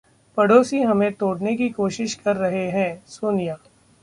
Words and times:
पड़ोसी 0.37 0.81
हमें 0.81 1.11
तोड़ने 1.13 1.55
की 1.55 1.69
कोशिश 1.69 2.13
कर 2.15 2.35
रहे 2.35 2.65
हैं: 2.71 3.03
सोनिया 3.07 3.55